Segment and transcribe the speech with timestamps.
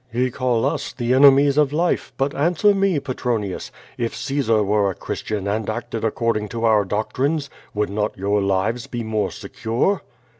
[0.11, 4.95] "Ye call us the enemies of life, but answer me, Petronius, if Caesar were a
[4.95, 10.01] Christian and acted according to our doctrines, would not your lives be more secure?"